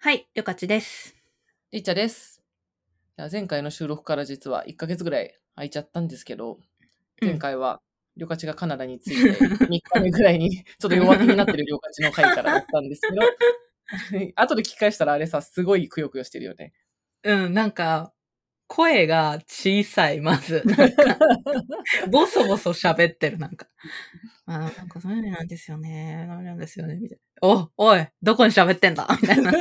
[0.00, 1.16] はい、りょかちです。
[1.72, 2.40] りっちゃです。
[3.32, 6.60] 前回の収録から実は1ヶ月ぐらい空いちゃったんですけど、
[7.20, 7.80] うん前回は、
[8.16, 9.32] りょかちがカナダに着いて、
[9.66, 13.22] 3日目ぐらいにちょっと弱気になってるりょかちの回からやったんですけど、
[14.36, 16.72] 後で聞き返したらあれさ、すごいくよくよしてるよね。
[17.24, 18.14] うん、なんか、
[18.68, 20.62] 声が小さい、まず。
[20.66, 21.18] なんか、
[22.10, 23.66] ボソボソ喋ってる、なんか。
[24.46, 26.26] あーなんかそういうのなんですよね。
[26.28, 27.48] ダメなんですよね、みたいな。
[27.48, 29.06] お、おい、どこに喋ってんだ？
[29.20, 29.52] みたいな。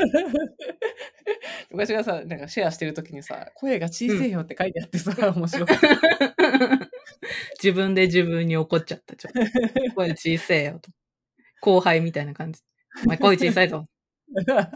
[1.71, 5.87] 昔がさ、なんかシェアしてる時にさ、声が小さいよって書いてあってさ、 面白かった。
[7.61, 9.39] 自分で自分に怒っちゃった、ちょっと。
[9.95, 10.91] 声小せえよと。
[11.61, 12.61] 後輩みたいな感じ。
[13.05, 13.85] お前声小さいぞ。
[14.29, 14.71] なんか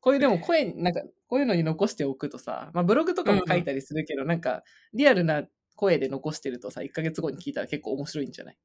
[0.00, 4.62] こういうでも声、なんかこういうのに残しておくとさ、まあブログとかも書いたりするけど、なんか
[4.94, 5.44] リアルな
[5.76, 8.56] 声で残してるとさ、1ヶ月後に聞いたら結構面白いんじゃない？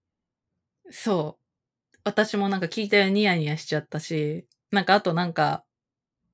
[0.92, 1.42] そう。
[2.06, 5.64] 私もなんか聞いてニヤニヤしちゃったし、なんかあとなんか、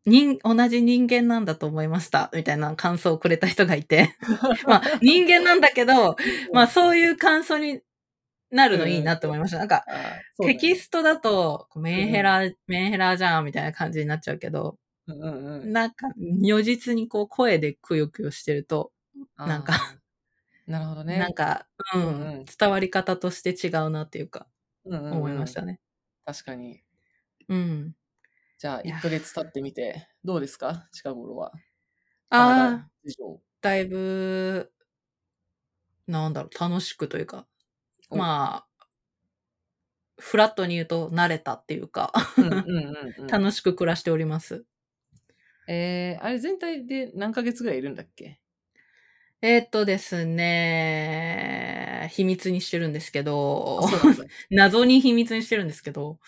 [0.06, 4.16] 人、同じ人間なんだと思いました、みたいな感想をくれた人がいて。
[4.68, 6.16] まあ、人間なんだけど、
[6.54, 7.82] まあそういう感想に
[8.52, 9.58] なるのいいなって思いました。
[9.60, 9.86] なんか、
[10.42, 18.94] テキストだと、メンヘラ、メンヘラじゃん、みたいな感じになっちゃうけど、うんうんうんなんか、如実にこう声でくよくよしてると、
[19.38, 19.74] なんか
[20.68, 21.20] なるほどね。
[21.20, 24.48] なんか、ううんうんん、伝わり方として違うなっていうか、
[24.86, 25.80] うんうんうん思いましたね。
[26.26, 26.84] 確かに。
[27.48, 27.96] うん。
[28.58, 30.88] じゃあ、いや1ヶ月経ってみて、どうですか？
[30.94, 31.52] 近頃は。
[32.30, 32.92] ああ。
[33.62, 34.72] だいぶ、
[36.08, 37.51] なんだろう、楽しくというか、お
[38.12, 38.86] まあ、
[40.20, 42.14] フラットに言うと慣れたっていうか、
[43.30, 44.66] 楽しく暮らしております。
[45.68, 48.40] えー、あれ全体で何ヶ月ぐらいいるんだっけ？
[49.42, 53.82] えーっとですね、秘密にしてるんですけど
[54.52, 56.20] 謎に秘密にしてるんですけど、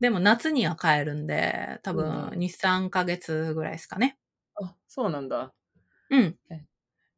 [0.00, 4.18] でも夏には帰るんで、多分うん2、3ヶ月ぐらいですかね。
[4.54, 5.54] あ、そうなんだ。
[6.10, 6.38] うん。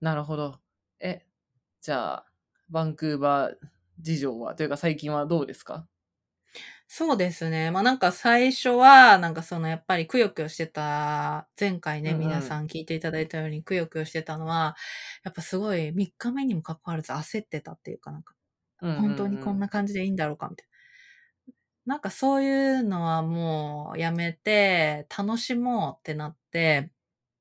[0.01, 0.61] なるほど。
[1.01, 1.27] え、
[1.81, 2.27] じゃあ、
[2.69, 3.57] バンクーバー
[4.01, 5.89] 事情は、というか最近はどうですか？
[6.87, 7.71] そうですね。
[7.71, 14.77] まあなんか最初は、なんかそのやっぱりくよくよしてた、前回ね、うんうん皆さん聞いていただいたようにくよくよしてたのは、
[15.25, 18.35] やっぱすごい3日目にもかかわらず焦ってたっていうかなんか、
[18.97, 20.69] 本当にこんな感じでいいんだろうかみたい
[21.87, 21.95] な。
[21.95, 26.91] なんかそういうのはもうやめて、楽しもうってなって、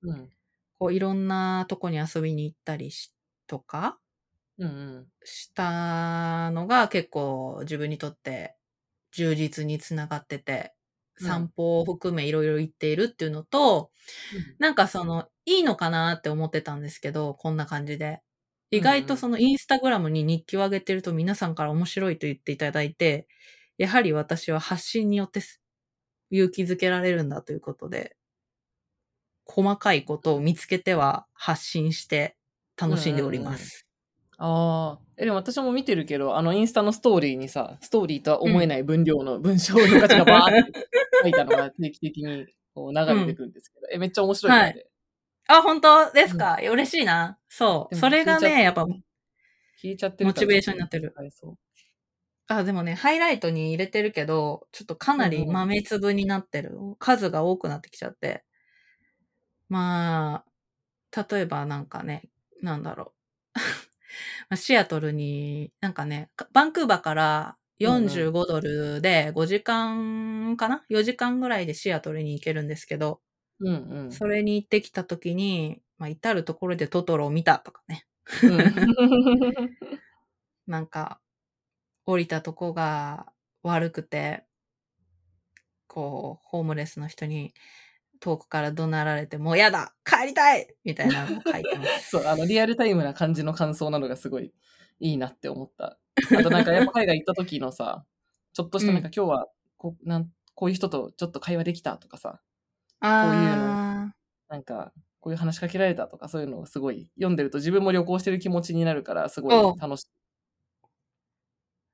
[0.02, 0.32] うん。
[0.80, 3.14] こういろんなとこに遊びに行ったりし、
[3.48, 4.00] とか
[4.60, 4.72] うんう
[5.02, 5.08] ん。
[5.24, 8.56] したのが結構自分にとって
[9.12, 10.74] 充実につながってて、
[11.20, 13.92] うん散歩を含めいろいろ行っているっていうのと、
[14.60, 18.22] なんかその、いいのかなって思ってたんですけど、こんな感じで。
[18.72, 23.28] 意外とそのインスタグラムに日記を上げてると皆さんから面白いと言っていただいて、
[23.78, 25.62] やはり私は発信によってす
[26.32, 28.18] 勇気づけられるんだということで、
[29.46, 32.36] 細かいことを見つけては発信して
[32.78, 33.88] 楽しんでおります。
[34.38, 35.00] ああ。
[35.18, 40.88] え、でも私も見てるけど、あの、インスタのストーリーにさ、ストーリーとは思えない分量の文章の価値がバーって
[41.24, 44.64] 書いたのが定期的にこう流れてくるんですけど、え、めっちゃ面白いよね。
[44.66, 44.86] はい
[45.48, 47.38] あ、本当ですか、いや嬉しいな。
[47.50, 47.96] そう。
[47.96, 48.86] それがね、やっぱ、
[49.84, 51.14] 聞いちゃってるモチベーションになってる。
[52.48, 56.78] あ、でもね、ハイライトに入れてるけど、ちょっとかなり豆粒になってる。
[57.00, 58.44] 数が多くなってきちゃって。
[59.70, 60.46] ま
[61.12, 62.30] あ、例えばなんかね、
[62.62, 63.23] なんだろう。
[64.50, 73.22] まあシアトルに、なんかね、かバンクーバーから45ドルで5時間かな ?4 時間ぐらいでシアトルに行けるんですけど、
[73.60, 74.12] うんうん。
[74.12, 78.06] それに行ってきた時に、まあ、至るところでトトロを見たとかね。
[78.44, 78.58] うん
[80.68, 81.22] なんか、
[82.06, 84.46] 降りたとこが悪くて、
[85.88, 87.54] こう、ホームレスの人に
[88.24, 92.12] 遠くから怒鳴られて、もうやだ帰りたいみたいなのを書いてます。
[92.12, 94.54] そう、あの、リアルタイムな感じの感想なのがすごい
[95.02, 96.00] いいなって思った。
[96.34, 98.06] あとなんかやっぱ海外行った時のさ、
[98.54, 102.40] ちょっとしたなんか今日はこうなんこういう人とちょっと会話できたとかさ、
[103.02, 103.26] あ
[104.48, 110.08] なんかこういう話しかけられたとかそういうのをすごい読んでると自分も旅行してる気持ちになるからすごおい楽しい。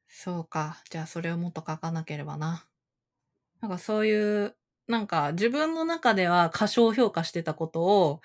[0.08, 0.84] そうか。
[0.92, 2.68] じゃあそれをもっと書かなければな。
[3.62, 4.56] なんかそういう、
[4.90, 8.22] なんか自分の中では過小評価してたことを、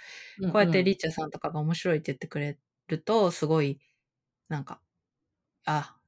[0.46, 2.58] こうやってリッチャーさんとかが面白いって言ってくれ
[2.88, 3.80] ると、すごい、
[4.48, 4.82] なんか、
[5.66, 5.98] あ、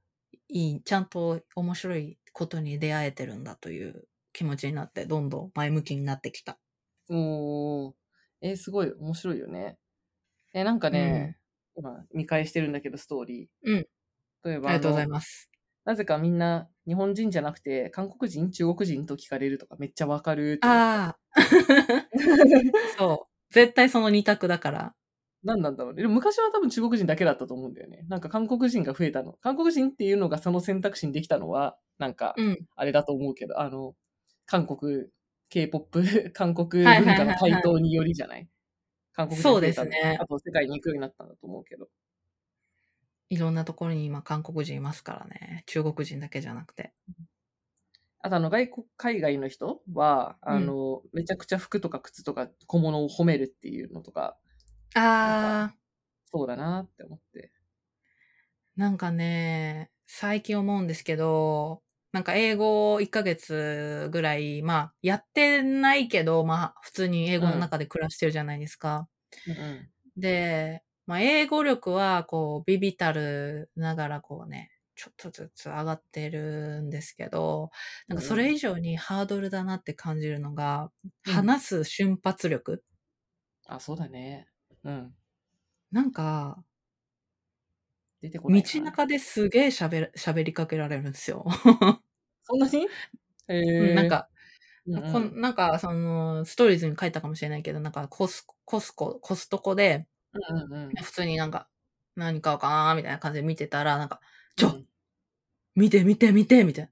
[0.48, 6.60] いい、ちゃんと面白いことに出会えてるんだという気持ちになって、どんどん前向きになってきた。
[7.08, 7.94] おー
[8.42, 9.78] えーすごい面白いよね。
[10.54, 11.38] えなんかね、
[11.76, 13.48] 今見返してるんだけどストーリー。
[13.62, 13.86] うん
[14.44, 15.08] 例えばありがとうございす。
[15.08, 15.50] ます。
[15.86, 20.58] なぜかみんな日本人じゃなくて、韓国人、中国人と聞かれるとかめっちゃわかる。
[20.62, 21.18] ああ。
[22.98, 23.54] そう。
[23.54, 24.94] 絶対その二択だから。
[25.44, 26.02] 何なんだろうね。
[26.02, 28.04] でも昔は多分中国人だけだったと思うんだよね。
[28.08, 29.34] なんか韓国人が増えたの。
[29.34, 32.58] 韓国人っていうのがその選択肢にできたのは、なんか、うん。
[32.74, 33.94] あれだと思うけど、あの、
[34.46, 35.06] 韓国、
[35.50, 36.02] K-POP、
[36.34, 38.48] 韓国文化の台頭によりじゃない？
[39.12, 41.88] 韓国人そう増えたのですねあと世界に行くようになったんだと思うけど。
[43.28, 45.64] いろんなところに今韓国人いますからね。
[45.67, 46.93] 中国人だけじゃなくて。
[48.20, 54.37] あとあの外国、海外の人は、あの、めちゃくちゃ服とか靴とか小物を褒めるっていうのとか、
[54.94, 55.76] ああ。
[56.32, 57.52] そうだなって思って。
[58.76, 61.82] なんかね、最近思うんですけど、
[62.12, 69.08] なんか英語1ヶ月ぐらい、まあ、やってないけど、まあ、普通に英語の中で暮らしてるじゃないですか。
[69.46, 69.90] うんうん。
[70.17, 77.70] で、まあ、英語力は、こう、ビビたるながら、こうね、ちょっとずつ上がってるんですけど、
[78.08, 80.90] なんかそれ以上にハードルだなって感じるのが、
[81.24, 82.82] うん話す瞬発力。
[83.66, 84.48] あ、そうだね。
[84.84, 85.16] うん。
[85.90, 86.64] なんか、
[88.20, 88.82] 出てこない道な。
[88.82, 91.44] 中ですげえ喋る喋りかけられるんですよ。
[92.44, 92.88] そんなに？
[93.48, 93.60] へえ。
[93.78, 94.30] うんなん、か、
[94.86, 100.08] うんなんか、その、ストーリーズに書いたかもしれないけど、なんか、コス、コスコ、コストコで、
[100.50, 100.94] うんうんうん。
[101.02, 101.68] 普通になんか、
[102.16, 104.20] 何買おうかな、みたいな感じで見てたら、なんか、
[104.56, 104.86] ちょ、うん
[105.74, 106.90] 見て見て見て、みたいな。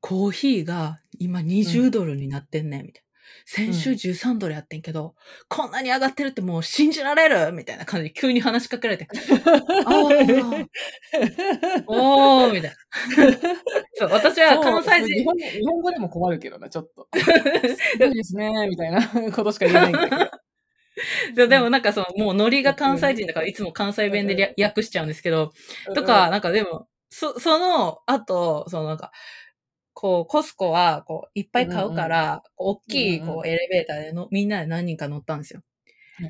[0.00, 3.08] コーヒーが今20ドルになってんねん、みたいな。
[3.44, 5.14] 先週うん13ドルやってんけど、
[5.48, 9.08] こんなに上がってるってもう信じられるみたいな感じで急に話しかけられて、
[9.84, 10.66] あー、
[11.86, 12.76] おー、みたいな。
[13.94, 17.08] そう、私は関西人そう日本日本語でも困るけどな、ちょっと。
[17.18, 20.47] すごいですね、みたいなことしか言えないんだけど。
[21.34, 25.52] ででもなんかその、もうノリが関西人だからいつも関西弁で訳しちゃうんですけど、
[25.94, 29.12] とか、なんかでも、そ、その後、そのなんか、
[29.94, 35.62] こう、コスコは、こう、いっぱい買うから、こう大きい、こう、エレベーターでの、みんなで何人か乗ったんですよ。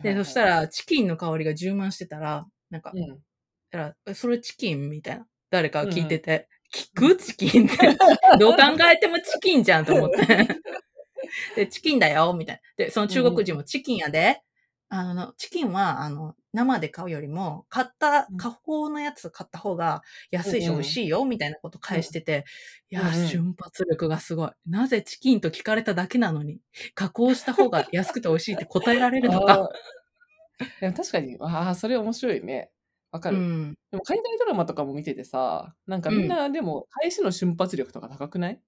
[0.03, 3.19] で、そしたら、ら、チキンの香りが充満してたら、なんか、うん、
[3.70, 5.26] たら、えそれチキンみたいな。
[5.50, 7.23] 誰かが聞いてて、聞うんく？
[7.23, 7.76] チキンって。
[8.38, 10.49] どう考えてもチキンじゃんと思って。
[11.56, 12.85] で、チキンだよ、みたいな。
[12.85, 14.43] で、その中国人もチキンやで。
[14.90, 22.44] あの、チキンは、あの、生で買うよりも、買ったうん、加工のやつ買った方が安いしうんうん美味しいよ、みたいなこと返してて、
[22.90, 24.50] いやうんうん瞬発力がすごい。
[24.67, 26.61] なぜチキンと聞かれただけなのに、
[26.94, 29.69] 加工した方が安くて美味しいって答えられるのか。
[30.81, 32.70] でも確かに、ああ、それ面白いね。
[33.12, 33.38] わかる。
[33.38, 33.75] うん。
[33.91, 38.61] でも海外ドラマとかも見ててさ、なんかみんなでも返しの瞬発力とか高くない？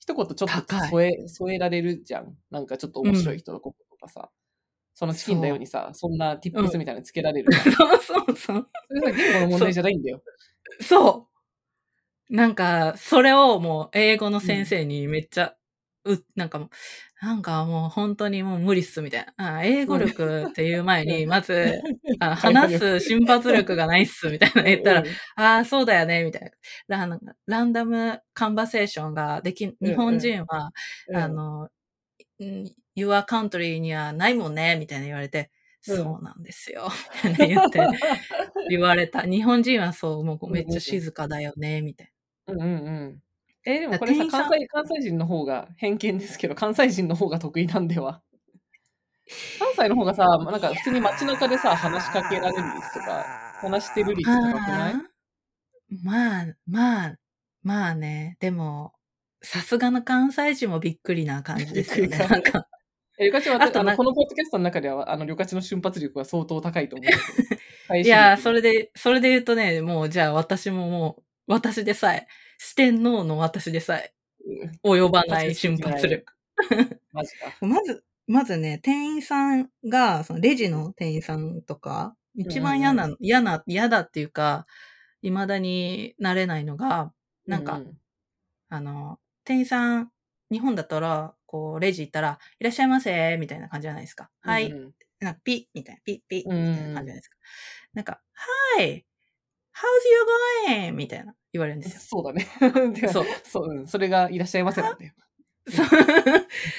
[0.00, 2.36] 一言ちょっと添え、添えられるじゃん。
[2.50, 4.30] なんかちょっと面白い人のこととかさ。
[4.98, 7.72] そのチキンだようにさ、そんな tips みたいなのつけられるじゃん。
[7.72, 8.68] そうそうそう。
[8.88, 10.20] それさ、言語の問題じゃないんだよ。
[10.80, 11.28] そ
[12.28, 12.34] う。
[12.34, 15.54] なんか、それをもう英語の先生にめっちゃ、
[16.04, 16.68] う、なんかもう、
[17.24, 19.58] なんかもう本当にもう無理っすみたいな。
[19.58, 21.80] あ英語力っていう前に、まず、
[22.18, 25.06] あ 話す瞬発力がないっすみたいな言ったら、うん
[25.36, 26.52] ああ、そうだよね、みたい
[26.88, 27.06] な。
[27.06, 30.72] ラランダムカンバセーションができ、日本人は、
[31.06, 31.68] うんあの、
[32.40, 35.50] うん your country にはないもんね、みたいな言われて、
[35.86, 36.88] うんそうなんですよ、
[37.24, 37.80] みたいな言って、
[38.68, 39.22] 言われた。
[39.22, 42.12] 日本人はそう、もうめっちゃ静かだよね、みたい
[42.48, 43.22] うんうんうん。
[43.64, 48.22] えーでもこれさ、関西、関西人の方が、偏見ですけど、関西人の方が得意なんでは？
[49.58, 53.24] 関西の方がさ、まあなんか普通に街中でさ、話しかけられる率とか、
[53.60, 54.94] 話してる率高くない？
[56.02, 57.14] まあ、まあ、
[57.62, 58.92] まあね、でも、
[59.42, 62.18] さすがの関西人もびっくりな感じですよね。
[62.18, 62.66] なんか、
[63.18, 67.08] え、りょかちは、あの、あとなこのポッドキャストの中では、あの、りょかちの瞬発力は相当高いと思う。
[67.98, 74.14] いやそれで、それで言うとね、もう、じゃあ私ももう、私でさえ、四天王の私でさえ、
[74.84, 74.98] うん。
[75.00, 76.32] 及ばない瞬発力。
[77.12, 77.56] マジか。
[77.60, 84.66] まず、まずね、店員さんが、そのレジの店員さんとか、一番嫌な、うん嫌な、嫌だっていうか、
[85.22, 87.12] 未だになれないのが、
[87.46, 87.96] なんか、う
[88.68, 90.12] あの、店員さん、
[90.50, 94.30] 日本だったら、こう、レジ行ったら、いらっしゃいませ、みたいな感じじゃないですか。
[94.42, 94.70] はい。
[94.70, 97.36] うんなんかピッ、みたいな、ピッ、ピッ、みうんたいな感じじゃないですか。
[97.92, 98.20] なんか、
[98.78, 99.04] Hi!
[99.74, 99.82] How's
[100.68, 100.92] you going?
[100.92, 102.00] みたいな言われるんですよ。
[102.00, 102.46] そうだね。
[103.12, 103.24] そう。
[103.44, 105.12] そう、うん、それがいらっしゃいませなんだよ。
[105.68, 105.88] そう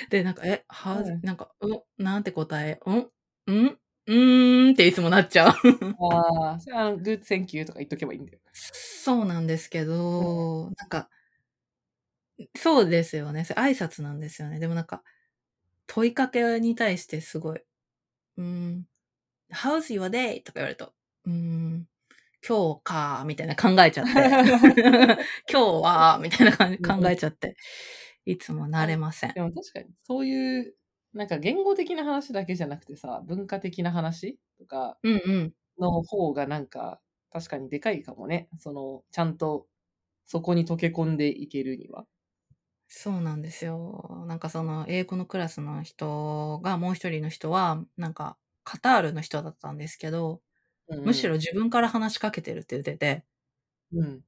[0.10, 3.12] で、なんか、え、はうんなんか、うん、なんて答え、うん、
[3.48, 5.54] うん、うーんっていつもなっちゃう。
[6.12, 8.40] ああ、それはあの、good, thank you とか言っとけばいいんだよ。
[8.54, 11.10] そうなんですけど、なんか、
[12.56, 13.44] そうですよね。
[13.46, 14.60] それ挨拶なんですよね。
[14.60, 15.04] でもなんか、
[15.88, 17.60] 問いかけに対してすごい、
[18.38, 18.86] うーん、
[19.52, 20.44] How's your day?
[20.44, 20.94] とか言われると、
[21.26, 21.88] うーん、
[22.48, 24.12] 今日か、みたいな考えちゃって。
[25.52, 27.56] 今日は、みたいな感じ考えちゃって。
[28.26, 29.42] いつも慣れませんで。
[29.42, 30.76] も確かに、そういう、
[31.14, 35.54] なんか言語的な話だけじゃなくてさ、文化的な話とかうんうん。
[35.80, 38.50] の方がなんか、確かにでかいかもね。
[38.60, 39.68] その、ちゃんと
[40.26, 42.06] そこに溶け込んでいけるには。
[42.92, 44.26] そうなんですよ。
[44.28, 50.42] なんかその英語のクラスの人がもう一人の人は、なんかカタールの人だったんですけど、
[50.90, 53.24] うんうんむしろ、自分から話しかけてるって言ってて、
[53.94, 54.24] うん。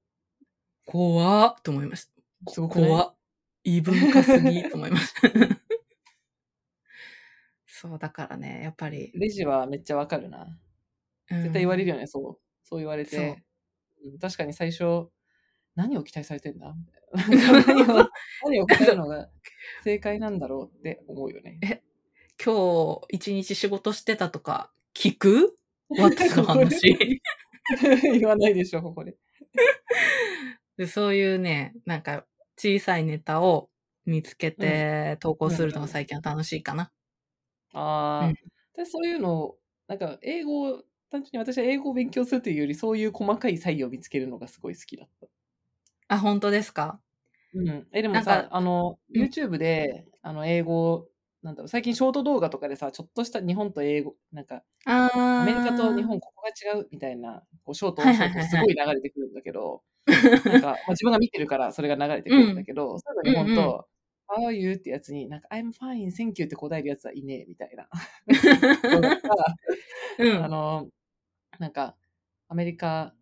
[0.86, 2.06] 怖っと思いまし
[2.46, 2.52] た。
[2.52, 3.16] すごく怖っ。
[3.64, 5.22] 異文化すぎと思いました。
[7.68, 9.12] そう、だからね、やっぱり。
[9.16, 10.60] レジはめっちゃわかるな。
[11.30, 12.42] 絶絶対言われるよね、そう。
[12.64, 13.18] そう言われて。
[13.18, 15.10] うん確かに最初、
[15.76, 16.76] 何を期待されてんだ？
[17.14, 18.10] 何を
[18.46, 19.30] 何を聞いたのが
[19.84, 21.84] 正解なんだろうって思うよね。
[22.44, 25.56] 今日一日仕事してたとか聞く？
[25.98, 26.98] 私の話。
[28.20, 29.16] 言わないでしょ、ここで。
[30.78, 32.26] でそういうね、なんか
[32.58, 33.70] 小さいネタを
[34.06, 36.92] 見つけて投稿するのが最近は楽しいかな。
[37.74, 38.34] ああ、うん
[38.74, 45.28] でそういうのを、なんか英語を、単純に私は英語を勉強するというより、そういう細かい差異を見つけるのがすごい好きだった。
[46.12, 47.00] あ、本当ですか？
[47.54, 47.88] うん。
[47.94, 51.10] え、でもなんさか、あの、うん YouTube で、あの、英語、
[51.42, 54.64] なんだろう、最近ショート動画とかでさ、ちょっとした日本と英語、なんか、
[55.38, 59.84] アメリカと日本ここが違うみたいな、こうショート、ショートすごい流れてくるんだけど、
[60.48, 63.88] なん か、まあ、自分が見てるからそれが流れてくるんだけど、そういうの日本と、
[64.30, 64.74] How are you?
[64.74, 67.90] ってやつに、なんか、I'm fine, thank you って答えるやつはいねえみたいな。
[70.20, 70.90] うんあの、
[71.60, 71.98] なんか、
[72.50, 73.16] アメリカ、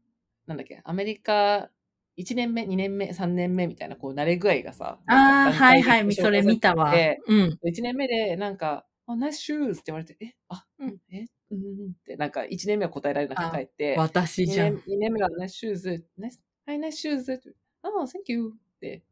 [0.47, 1.71] なんだっけ、アメリカ
[2.19, 6.91] 1年目、2年目、3年目みたいな、こう、慣れ具合がさ、ああ、はいはい、それ見たわ。
[6.91, 7.59] でうん。
[7.63, 14.73] 1年目で、なんか、あ、ナイスシューズって言われて、え、あ、ううんん、え、うんうんって、なんか、1年目は答えられなくて帰って、2私じゃん。
[14.73, 17.49] 年 ,2 年目はナイスシューズ、ナイス、はい、ナイスシューズって、
[17.83, 19.03] ああ、Thank you って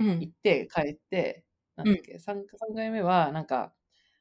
[0.00, 1.44] うん言って帰って、
[1.76, 3.74] なんだっけ、3, 3回目は、なんか、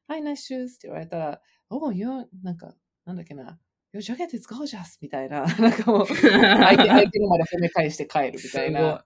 [0.07, 3.59] はい、ナイスシューズって言われたら、おう、よ、なんか、なんだっけな、
[3.97, 4.99] Your jacket is gorgeous!
[5.01, 6.17] みたいな、 なんかもう、相
[6.77, 9.05] 手、 相手のまで褒め返して帰るみたいな、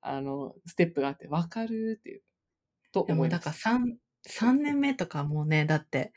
[0.00, 2.22] あの、ステップがあって、わかるっていう、
[2.92, 3.46] と思います。
[3.46, 6.12] ら3、三年目とかもうね、だって、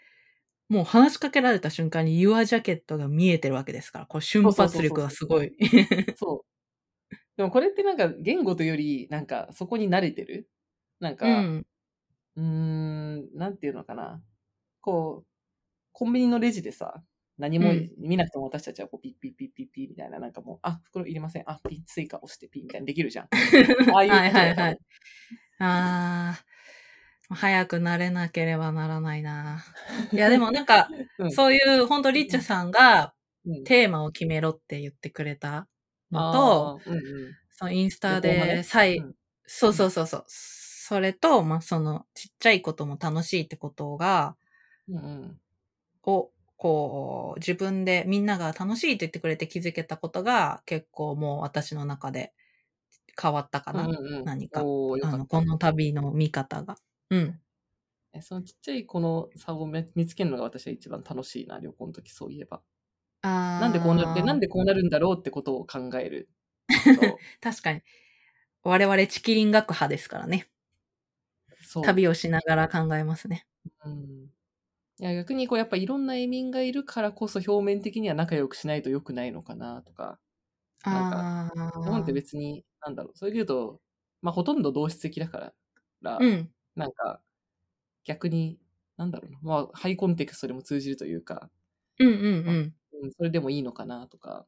[0.70, 5.54] もう話しかけられた瞬間に Your Jacket が見えてるわけですから、これ瞬発力がすごい。
[6.16, 6.52] そう。
[7.36, 10.50] でもこれってなんか言語というより、なんかそこに慣れてる？
[11.02, 11.66] なんか、うん。
[12.38, 14.24] うーん、なんていうのかな。
[14.80, 15.28] こう、
[15.92, 17.04] コンビニのレジでさ、
[17.42, 17.90] 何もうん。
[17.98, 21.44] 見なくても私たちはこうピッピッピッピッピッみたいな、なんかもう、あ、袋いりません。
[21.48, 23.28] あ、ピッ、スイカ押してピッみたいにできるじゃん。
[23.94, 24.78] ああいうはいはいはい。
[25.60, 26.40] あ
[27.30, 29.64] あ、早くなれなければならないな。
[30.14, 31.32] いやでもなんか、 うん。
[31.32, 33.14] そういう、本当りょかちさんが
[33.46, 33.64] うん。
[33.64, 35.68] テーマを決めろって言ってくれた
[36.12, 37.02] のと、うんうん。
[37.50, 39.16] そのインスタで再、うん。
[39.48, 40.24] そうそうそうそう。
[40.28, 44.36] それと、まあ、その、ちっちゃいことも楽しいってことが、
[44.90, 45.40] うんうん。
[46.04, 52.34] を、こう、自分でみんなが楽しいって言ってくれて気づけたことが、結構もう私の中で
[53.20, 53.86] 変わったかな。
[53.86, 56.76] うんうんうん何かおーよかあの、この旅の見方が。
[57.10, 57.42] うん。
[58.14, 62.62] えそのちっちゃいこの差をめ見つけるのが私は一番楽しいな、旅行の時そういえば。
[63.24, 66.30] あーなんでこうなって、なんでこうなるんだろうってことを考える
[66.94, 67.20] と。
[67.42, 67.82] 確かに。
[68.64, 70.48] 我々チキリン学派ですからね。
[71.62, 71.86] そう。
[71.86, 73.48] 旅をしながら考えますね。
[73.86, 74.32] うん。
[75.02, 80.20] いや、逆にこう、やっぱいろんな移民がいるからこそ表面的には仲良くしないと良くないのかなとか。
[80.86, 81.82] なんああ。
[81.84, 83.82] 日本って別に、なんだろう、それで言うと、
[84.22, 85.54] まあほとんど同質的だか
[86.02, 86.52] ら、うん。
[86.76, 87.22] なんか、
[88.06, 88.60] 逆に、
[88.98, 91.50] なんだろうな、まあハイコンテクストでも通じるというか、
[92.00, 92.76] うんうんうん。
[93.04, 94.46] うん、それでもいいのかなとか。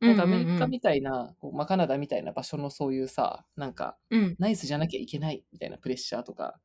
[0.00, 4.36] うんなんかアメリカみたいな、こうまあ、カナダみたいな場所のそういうさ、なんか、うん。
[4.38, 6.58] ナイスじゃなきゃいけないみたいなプレッシャーとか、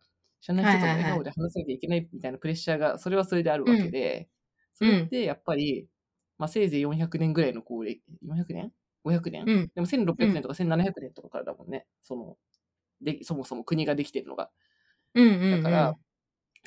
[0.46, 4.30] 知らない人との笑顔で話さなきゃいけないみたいなプレッシャーが、それはそれであるわけで、
[4.76, 5.88] それってやっぱり、
[6.38, 8.72] まあ、せいぜい400年ぐらいのこう、400年
[9.04, 9.72] ?500 年、うん。
[9.74, 11.88] でも1600年とか1700年とかからだもんね。
[12.04, 12.38] その、
[13.02, 14.52] で、そもそも国ができてるのが。
[15.16, 15.64] うんうんうん。
[15.64, 15.96] だから、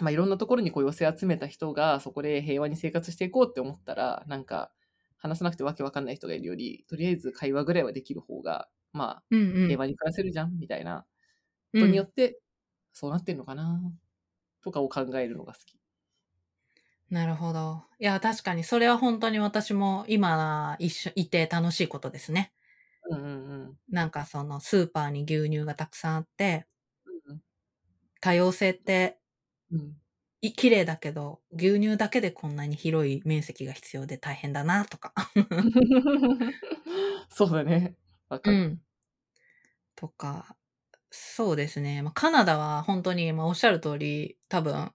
[0.01, 4.73] まあ、いろんなところにこう寄せ集めた人が、そこで平和に生活していこうって思ったら、なんか、
[5.19, 9.67] 話さなくてわけわかんない人がいるより、とりあえず会話ぐらいはできる方が、まあ、うんうん。
[9.69, 11.07] 平和に暮らせるじゃん、みたいな
[11.75, 12.41] うんことによって、
[12.99, 13.81] そうなってんのかな、
[14.63, 15.79] とかを考えるのが好き。
[17.11, 17.85] なるほど。
[17.99, 22.53] いや、確かにそれは本当に私も今一緒いて楽しいことですね。
[23.11, 23.79] うんうんうん。
[23.91, 26.67] なんかそのスーパーに牛乳がたくさんあって、
[27.27, 27.43] うん
[28.21, 29.19] 多様性って
[29.71, 30.01] うん
[30.41, 35.13] い綺麗だけど、牛乳だけでこんなに広い面積が必要で大変だなとか。
[37.31, 37.97] そうだね。
[38.29, 38.59] わかる。
[38.59, 38.83] うん。
[39.97, 40.57] とか、
[41.11, 42.01] そうですね。
[42.03, 44.93] まあ、カナダは本当に、まあ、おっしゃる通り、多分、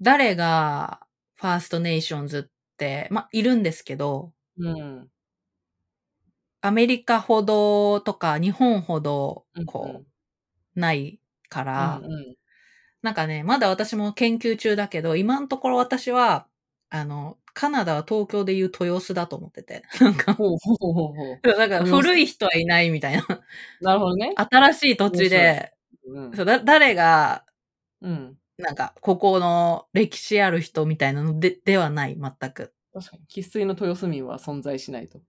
[0.00, 5.10] 誰がファーストネーションズって、まあ、いるんですけど、うん。
[6.62, 10.04] アメリカほどとか日本ほどうんこ
[10.76, 12.36] う、ないかうんら、うん
[13.02, 16.48] なんかね、まだ私も研究中だけど、今のところ私は、
[16.90, 19.82] あの、カナダは東京でいう豊洲だと思ってて。
[20.00, 21.40] なんか、ほうほうほうほうほう。
[21.42, 23.24] だから古い人はいないみたいな。
[23.80, 24.32] なるほどね。
[24.36, 25.72] 新しい土地で、
[26.06, 27.44] うんそうだ誰が、
[28.02, 28.36] うん。
[28.58, 32.74] なんか、ここの歴史ある人みたいなのでではない、全く。
[32.92, 33.22] 確かに。
[33.28, 35.20] 生粋の豊洲民は存在しないと。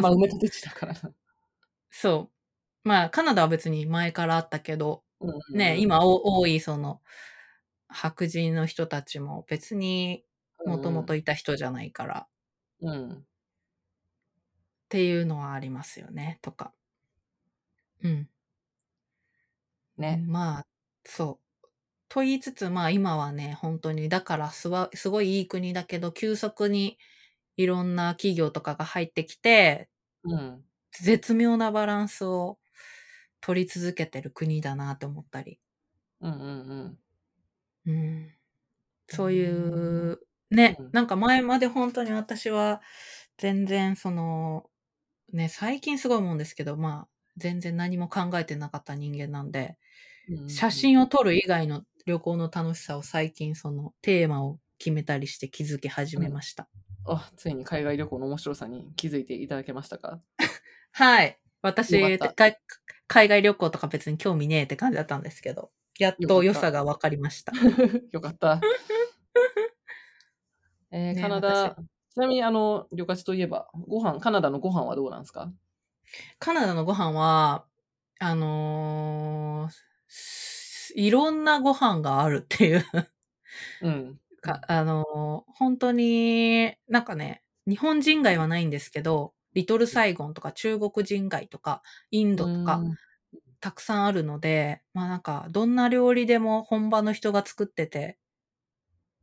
[0.00, 1.12] まあ、埋め立て地だからな。
[1.90, 2.30] そ
[2.84, 2.88] う。
[2.88, 7.00] まあ、カナダは別に前からあったけど、うんうんね、今お多いその、
[7.88, 10.24] 白人の人たちも別に
[10.64, 12.28] もともといた人じゃないから、
[12.80, 13.26] うん。
[14.68, 16.74] っていうのはありますよね、とか。
[18.02, 18.28] うん。
[19.98, 20.22] ね。
[20.26, 20.66] まあ、
[21.04, 21.46] そう。
[22.08, 26.98] と言いつつ、まあ今はね、本当に、だからすわすごいいい国だけど、急速に
[27.56, 29.90] いろんな企業とかが入ってきて、
[30.24, 30.64] うん。
[31.00, 32.58] 絶妙なバランスを
[33.40, 35.60] 取り続けてる国だなと思ったり。
[36.20, 36.98] うんうんうん。
[39.08, 42.82] そういうう、ねうん、なんか前まで本当に私は
[43.38, 44.64] 全然その、
[45.32, 49.78] ね、最近すごい思うんですけど、まあ、全然何も考えてなかった人間なんで、
[50.28, 50.48] うん。
[50.48, 56.68] 写真を撮る以外の旅行の楽しさを最近そのテーマを決めたりして気づき始めました。
[57.06, 60.20] あ、ついに海外旅行の面白さに気づいていただけましたか？
[60.92, 61.38] はい。
[61.62, 62.18] 私
[63.06, 67.52] 海外旅行とか別に興味ねえって感じだったんですけど、やっと良さが分かりました。
[68.12, 68.60] よかった。
[70.90, 71.76] えーねカナダ。
[71.76, 71.76] 私、
[72.10, 75.52] ちなみにあの、旅客といえば、ご飯、カナダのご飯はどうなんですか？
[76.38, 77.66] カナダのご飯は、
[78.18, 79.72] あのー
[80.08, 82.84] すいろんなご飯があるっていう。
[83.80, 84.20] うん。
[84.40, 92.98] か、あのー本当に、なんかね、日本人街はないんですけど、リトルサイゴンとか中国人街とか、インドとか、うん。
[93.60, 98.18] たくさんあるので、まあなんか、どんな料理でも本場の人が作ってて、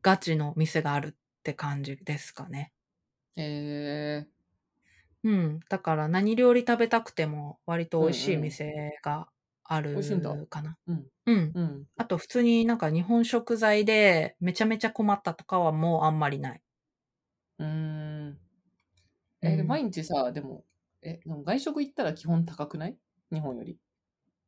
[0.01, 1.15] ガチの店がある
[1.47, 2.73] って感じですかね。
[3.35, 4.27] え
[5.23, 5.59] うん。
[5.69, 9.29] だから何料理食べたくても割と美味しい店が
[9.63, 10.77] ある美味しいんだかな。
[10.87, 11.07] うん。
[11.25, 11.55] うん。
[11.55, 11.87] ー、うん。
[11.97, 16.61] あと普通になんか日本食材でめちゃめちゃ困ったとかはもうあんまりない。
[17.59, 18.39] うーん。
[19.41, 20.65] え毎日さ、でも、
[21.01, 22.97] え、でも外食行ったら基本高くない？
[23.31, 23.79] 日本より。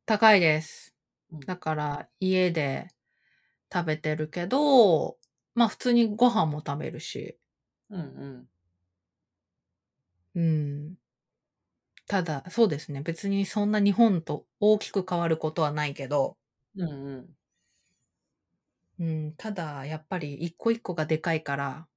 [0.06, 0.94] 高いです
[1.32, 1.40] うん。
[1.46, 2.88] だから家で
[3.72, 5.18] 食べてるけど、
[5.60, 7.38] まあ普通にご飯も食べるし。
[7.90, 8.48] うんうん。
[12.06, 13.00] ただ、そうですね。
[13.00, 16.36] 別にそんな日本と大きく変わることはないけど、
[16.76, 16.90] うん。
[16.90, 17.36] うんうん。
[19.00, 21.88] うん、ただ、やっぱり一個一個がでかいから、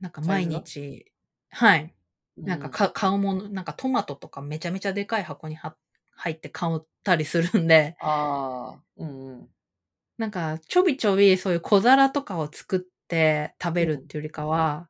[0.00, 1.12] なんか毎日、
[1.50, 1.94] はい。
[2.44, 5.76] なんかか買うもの、なんかトマトとかめちゃめちゃでかい箱には
[6.10, 9.54] 入って買ったりするんで、ああ、うんうん。
[10.20, 14.86] なんかちょびちょびそういう小皿とかを作って食べるっていうよりかは、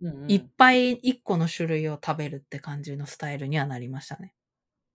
[0.00, 4.34] うんうん、いっぱい一個の種類を食べるって感じのスタイルにはなりましたね。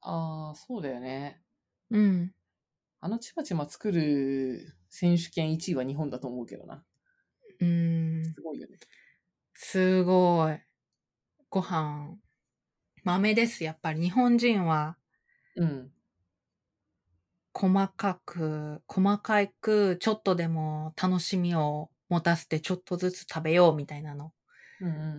[0.02, 1.39] ああ、そうだよね。
[1.89, 2.34] うん。
[3.00, 6.84] あのちまちま作る選手権1位は日本だと思うけどな。
[7.62, 8.26] うん。
[8.36, 8.80] すごいよね。
[9.54, 10.60] すごい。
[11.50, 12.17] ご飯、
[13.06, 13.63] 豆です。
[13.63, 14.97] やっぱり日本人は
[15.56, 15.91] うん。
[17.60, 24.32] 細かく、細かく、ちょっとでも楽しみを持たせてちょっとずつ食べようみたいなの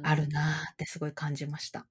[0.04, 1.88] あるなーってすごい感じました。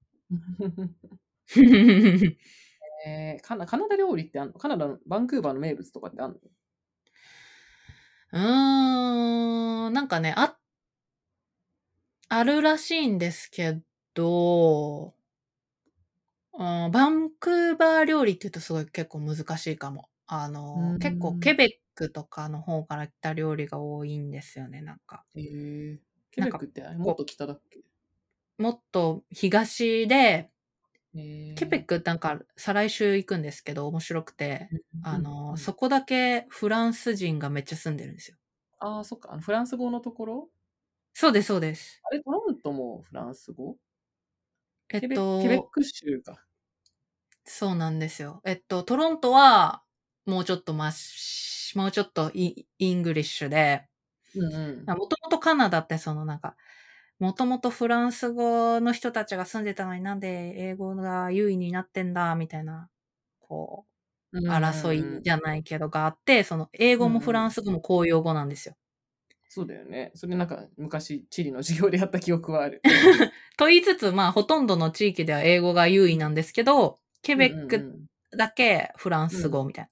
[3.06, 3.66] えーカナ。
[3.66, 4.54] カナダ料理ってあんの？
[4.54, 6.38] カナダのバンクーバーの名物とかってあんの？
[8.32, 10.56] うーん、なんかね、あ、
[12.30, 13.82] あるらしいんですけ
[14.14, 15.14] ど、
[16.54, 20.08] うんバンクーバー料理って言うとすごい結構難しいかも。
[20.28, 25.24] あうの、ん結構ケベックとかの方から来た料理が多いんですよね、なんか。
[25.34, 25.98] えー、
[26.30, 27.80] ケベックってもっと北だっけ？
[28.58, 30.50] もっと東で、
[31.14, 38.36] えー、ケベックなんか再来週行くんですけど面白くて、うんあの、うんそこだけフランス人がめっちゃ住んでるんですよ。
[38.80, 39.36] ああ、そっか。
[39.38, 40.48] フランス語のところ？
[41.14, 42.00] そうです、そうです。
[42.04, 43.76] あれ、トロントもフランス語？
[44.90, 46.44] えっと、ケベック州か。
[47.44, 48.40] そうなんですよ。
[48.44, 49.82] えっと、トロントは
[50.28, 53.88] もうちょっとマシもうちょっとイ English で。
[54.86, 56.56] もともとカナダってそのなんか、
[57.18, 62.90] もともとフランス語の人たちが住んでたのになんで英語が優位になってんだ、みたいな、
[63.40, 63.86] こ
[64.48, 68.76] う、争いじゃないけどがあって、その英語もフランス語も公用語なんですよ。
[69.50, 70.12] そうだよね。
[70.14, 72.82] それなんか昔地理の授業でやった記憶はある。
[73.58, 77.88] と言いつつ、まあほとんどの地域では英語が優位なんですけど、ケベック
[78.36, 79.90] だけフランス語みたいな。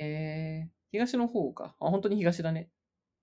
[0.00, 0.70] え。
[0.92, 1.76] 東の方か。
[1.78, 2.70] あ、本当に東だね。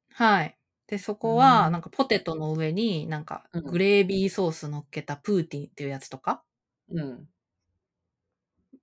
[0.10, 0.58] はい。
[0.88, 6.44] で、そこうは、んなんかポテトの上になんかうんグレービーソース乗っけたプーティンっていうやつとか、
[6.90, 7.28] うん。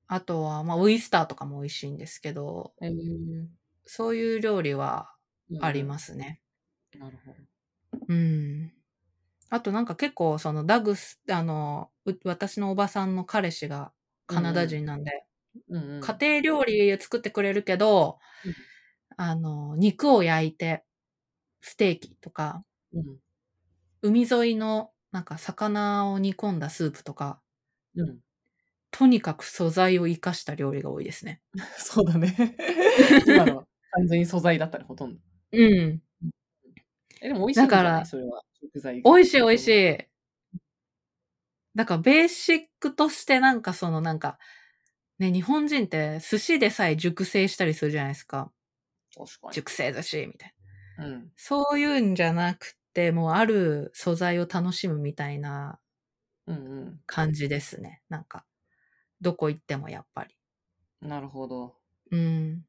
[0.07, 3.49] あとは、まあ、ウイスターとかも美味しいんですけど、へえ。
[3.87, 5.17] そういう料理は
[5.59, 5.85] ありす。
[5.85, 6.41] ますね。
[6.95, 7.39] なるほど。
[8.09, 8.73] うん。
[9.51, 13.95] あとなんか結構そのダグス、あの、う私のおばさんの彼氏が
[14.27, 15.28] カナダ人なんで、
[15.69, 16.01] うんうん。
[16.01, 18.55] 家庭料理作ってくれるけど、うん
[19.21, 20.85] あの、肉を焼いて、
[21.61, 23.19] ステーキとか、うん。
[24.01, 27.41] 海沿いのなんか魚を煮込んだスープとか、
[27.97, 28.19] うん。
[28.93, 31.43] とにかく素材を生かした料理が多いですね。
[31.77, 32.57] そうだね。
[33.27, 35.21] 今のは完全に素材だったね、ほとんど。
[35.53, 36.03] うん。
[37.21, 38.45] え、でも美味しいだからそれは。
[38.61, 39.03] 食材。
[39.03, 39.99] 美味しい美味しい。
[41.75, 44.39] だからベーシックとしてなんかそのなんか、
[45.19, 48.53] ね、日本人って寿司でさえ熟成したりするじゃないですか。
[49.17, 49.55] 確かに。
[49.55, 50.55] 熟成寿司みたい
[50.99, 51.07] な。
[51.07, 51.33] うん。
[51.37, 55.81] そういうんじゃなくて、もうある素材を楽しむみたいな
[56.47, 58.03] うん感じですね。
[58.09, 58.45] なんか、
[59.21, 60.37] どこ行ってもやっぱり。
[61.03, 61.09] うん。
[61.11, 61.77] なるほど。
[62.11, 62.65] うん。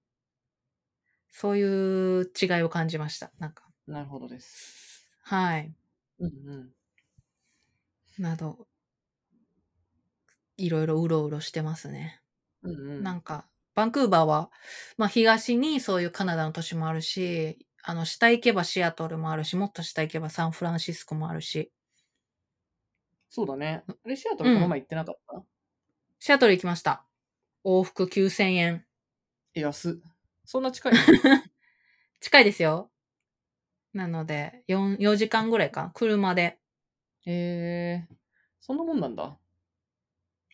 [1.32, 3.32] そういう違いを感じました。
[3.40, 5.10] なんか、なるほどです。
[5.24, 5.74] はい。
[6.20, 6.74] うんうん。
[8.20, 8.68] など、
[10.58, 12.19] いろいろうろうろしてますね。
[12.64, 13.04] うんうん。
[13.04, 14.52] なんか、バンクーバーは、
[14.98, 21.72] まあ東にそういうカナダの都市もあるし、あの、下行けばシアトルもあるし、もっと下行けばサンフランシスコもあるし、
[23.30, 23.84] そうだね。
[23.88, 25.44] あれ、シアトルこの前行ってなかった、
[26.20, 27.06] シアトル行きました。
[27.66, 28.86] 往復9000円。
[29.56, 29.94] え、安っ。
[30.46, 31.00] そんな近いの？
[32.22, 32.92] 近いですよ。
[33.94, 35.92] なので、4、4時間ぐらいか。
[35.96, 36.60] 車で。
[37.26, 37.32] へ
[38.08, 38.16] えー。
[38.62, 39.38] そんなもんなんだ。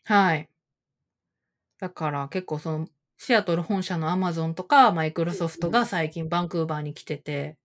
[0.04, 0.50] はい。
[1.86, 2.88] だから結構その、
[3.19, 7.58] シアトル本社のアマゾンとかマイクロソフトが最近バンクーバーに来てて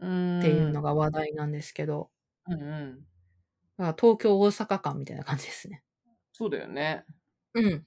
[0.00, 0.04] う。
[0.04, 2.10] っていうのが話題なんですけど、
[2.48, 2.98] うんうん。
[3.78, 5.84] だから東京大阪間みたいな感じですね。
[6.32, 7.04] そうだよね。
[7.54, 7.86] うん。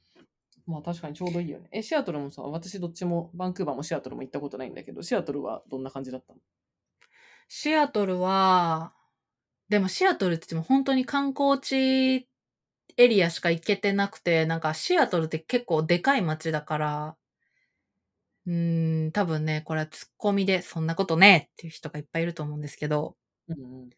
[0.66, 1.68] まあ確かにちょうどいいよね。
[1.74, 6.40] え、シアトルもさ、私どっちも、バンクーバーもシアトルも行ったことないんだけど、シアトルはどんな感じだったの？
[7.50, 8.94] シアトルは、
[9.68, 12.30] でもシアトルって言っても本当に観光地
[12.98, 17.17] エリアしか行けてなくて、なんかシアトルって結構でかい街だから、
[18.48, 23.17] うーん、多分ね、これはツッコミでそんなことねえっていう人がいっぱいいると思うんですけど、
[23.48, 23.89] うんうん。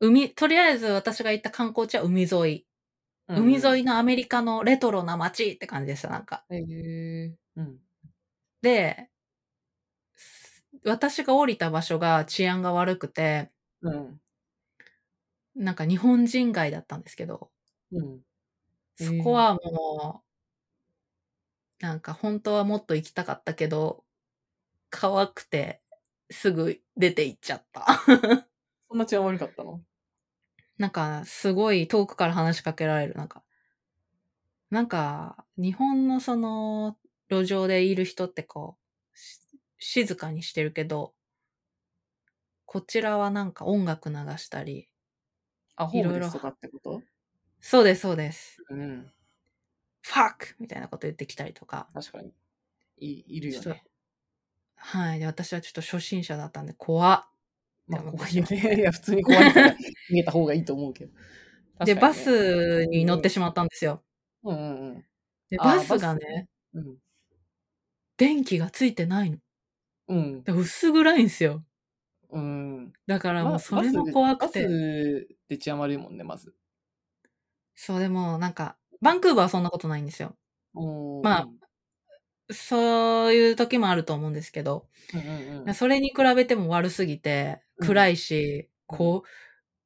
[0.00, 2.66] 海、とりあえず私が行った観光地は海沿い。
[3.28, 6.44] 海沿いのアメリカのレトロな街って感じでした、なんか。
[6.50, 7.36] へえー。
[7.56, 7.80] うん。
[8.62, 9.10] で、
[10.84, 13.50] 私が降りた場所が治安が悪くて、
[13.82, 14.20] うん。
[15.56, 17.50] なんか日本人街だったんですけど、
[17.92, 18.22] うん。
[18.96, 20.24] そこはも
[21.80, 24.04] う、なんか本当はもっと行きたかったけど、
[24.90, 25.82] 可くて
[26.30, 27.86] すぐ出て行っちゃった。
[28.88, 29.84] そんな治安悪かったの？
[30.78, 33.14] なんかすごい遠くから話しかけられる。
[33.14, 33.44] なんか、
[34.70, 36.98] なんか日本のその
[37.30, 38.78] 路上でいる人ってこ
[39.14, 39.40] う、し
[39.78, 41.14] 静かにしてるけど、
[42.64, 44.88] こちらはなんか音楽流したり、
[45.76, 47.02] あ、ホいろいろームレスとかってこと？
[47.60, 48.62] そうです、そうです。
[48.70, 49.10] うん。
[50.02, 51.88] ファックみたいなこと言ってきたりとか。
[51.92, 52.32] 確かに。
[52.98, 53.84] いいるよね。
[54.76, 55.18] はい。
[55.18, 57.24] で、私はちょっと初心者だったんで、怖っ。
[57.88, 58.76] まあ、怖いよね。
[58.78, 59.70] いや、普通に怖いから
[60.10, 61.12] 逃げた方がいいと思うけど。
[61.84, 64.02] で、バスに乗ってしまったんですよ。
[64.44, 65.04] うんうんうん。
[65.50, 66.98] で、バスがね、うん。
[68.16, 69.38] 電気がついてないの。
[70.08, 70.44] うん。
[70.46, 71.64] 薄暗いんですよ。
[72.30, 72.92] うん。
[73.06, 74.62] だからもまうそれも怖くて。
[74.62, 76.54] バスで治安悪いもんね、まず。
[77.76, 80.34] そう、でもなんか、バンクーバーはそんなことないんですよ。
[80.74, 81.48] おーまあ
[82.50, 85.24] そういう時もあると思うんですけど、うんう
[85.62, 85.74] んうん。
[85.74, 89.24] それに比べても悪すぎて、うん暗いし、こ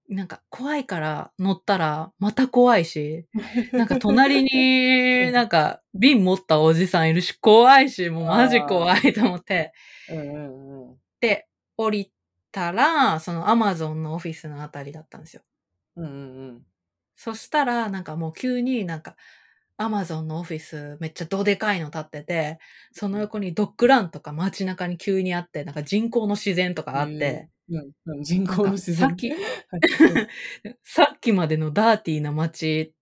[0.09, 3.27] う、なんか怖いから乗ったらまた怖いし、
[3.73, 9.73] なんか隣になんか瓶持ったおじさんいるし怖いし、もうマジ怖いと思って、
[10.09, 10.97] うんうんうん。
[11.21, 12.13] で、降り
[12.53, 15.43] たら、そのアマゾンのオフィスのあたりだったんですよ。
[15.97, 16.67] うんうんうん。
[17.23, 19.15] そしたら、なんかもう急になんか、
[19.77, 22.59] アマゾンのオフィスめっちゃどでかいの建ってて、
[22.93, 28.57] その横にドッグランとか街中に急にあって、なんか人工の自然とかあって、うん、うん、人なん。
[28.57, 29.09] か工の自然。
[29.09, 29.41] さっき、はい。
[30.83, 32.95] さっきまでのダーティーな街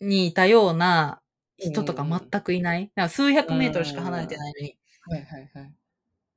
[0.00, 1.20] にいたような
[1.58, 2.84] 人とか全くいない。
[2.84, 5.74] だから数百メートルしか離れてないのに、はいはいはい。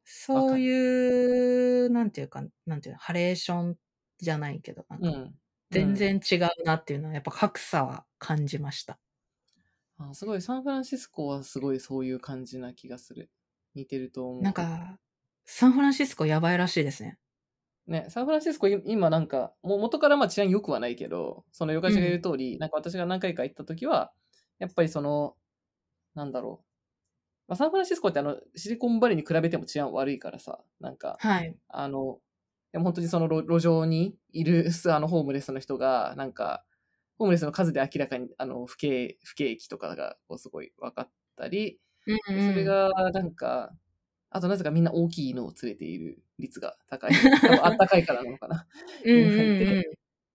[0.05, 3.77] そういう、なんていうか、なんていうの、ハレーション
[4.17, 5.07] じゃないけど、なんか。
[5.07, 5.35] うん。
[5.71, 8.99] 全然違うなっていうのは、やっぱ格差は感じました。
[9.97, 13.31] あすごい、サンフランシスコはすごいそういう感じな気がする。
[13.75, 14.43] 似てると思う。
[14.43, 14.99] なんか、
[15.45, 17.19] サンフランシスコやばいらしいですね。
[17.87, 24.11] ね、サンフランシスコい今なんか、もう元からまあ治安良くはないけど、そのヨガシが言う通り、なんか私が何回か行った時は、
[24.59, 25.37] やっぱりその、
[26.15, 26.67] なんだろう。
[27.49, 31.57] まあ、サンフランシスコってあの、シリコンバレーに比べても治安悪いからさ、なんか、はい。
[31.69, 32.21] あの、
[32.75, 36.65] でも本当にその路路上にいるあのホームレスの人が、なんか、
[37.17, 43.71] ホームレスの数で明らかにあの不景不景気とかがこうすごい分かったり、うんうん、それがなんか、
[44.29, 47.11] あとなぜかみんな大きい犬を連れている率が高い。
[47.39, 48.67] 多分あったかいからなのかな。
[49.05, 49.83] うんうんうん、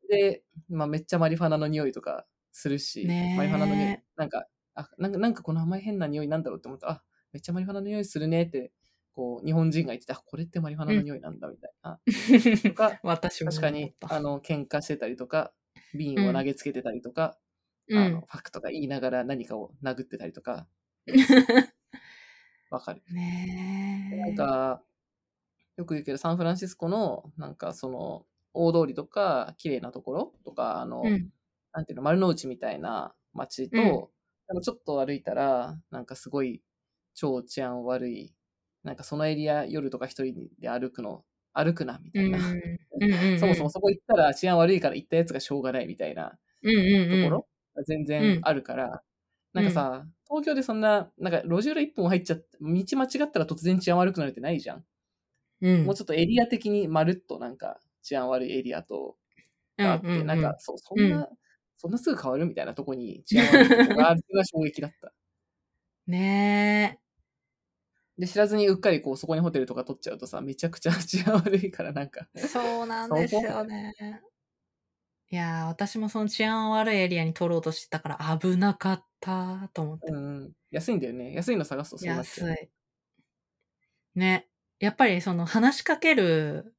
[0.08, 3.04] で、まあ、めっちゃマリファナの匂いとかするし、
[3.36, 8.72] マリファナの匂い、なんか、あなんか、なんかこの甘い変な匂いなんだろうって思ったあ、めっちゃマリファナの匂いするねって、
[9.14, 12.00] こう、日本人が言ってた、あこれってマリファナの匂いなんだみたいな。
[12.62, 15.52] とか、 私も確かにあの、喧嘩してたりとか、
[15.94, 17.38] 瓶を投げつけてたりとか、
[17.88, 20.66] うんあの、ファクとか言いながら何かを殴ってたりとか、
[22.70, 23.02] わかる。
[23.12, 24.16] ねえ。
[24.16, 24.82] なんか、
[25.76, 31.32] よく言うけど、サンフランシスコの、なんかその、大通りとか、綺麗なところとか、あの、うん、
[31.72, 34.08] なんていうの、丸の内みたいな街と、うん
[34.62, 36.60] ちょっと歩いたら、なんかすごい
[37.14, 38.34] 超治安悪い、
[38.84, 42.38] なんかそのエリア夜とか一人で歩くの、歩くな、みたいな。
[42.38, 42.60] うん。
[43.02, 49.02] うんうん、そもそもそこ行ったら治安悪いから行ったやつがしょうがないみたいなうんうんうん、ところが全然あるから、
[49.54, 54.84] なんかさ、東京でそんな、なんか路地裏一本入っちゃって、道間違ったら突然治安悪くなるってないじゃん。
[55.62, 59.16] うん、もうちょっとエリア的にまるっとなんか治安悪いエリアと
[59.78, 60.26] があって、うんうんうん。
[60.28, 61.28] なんかそそんな、
[61.78, 65.12] そんなすぐ変わるみたいなとこに治安悪いとこがあるっていうのが衝撃だった。
[66.08, 67.00] ね
[68.20, 72.28] で、知らずにうっかりこうそこにホテルとか取っちゃうとさ、めちゃくちゃ 治安悪いからなんか。
[72.34, 73.94] え、そうなんですよね。
[75.30, 80.12] いやー、私もその治安悪いエリアに取ろうとしてたから危なかったと思って。
[80.12, 80.52] うん。
[80.70, 81.32] 安いんだよね。
[81.32, 82.48] 安いの探すとそうなっちゃう。
[82.50, 82.70] 安い。
[84.14, 84.48] ね。
[84.80, 86.74] やっぱりその話しかける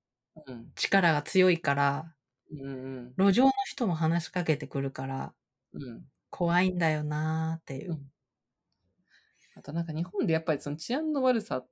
[0.45, 0.71] うん。
[0.75, 2.15] 力が強いから、
[2.51, 3.13] うんうん。
[3.17, 5.33] 路上の人も話しかけてくるから、
[5.73, 6.05] うん。
[6.29, 7.99] 怖いんだよなーっていう。
[9.61, 11.63] あとなんか日本でやっぱりその治安の悪さ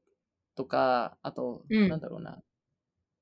[0.55, 1.89] とか、あと、うん。
[1.89, 2.43] なんだろうな。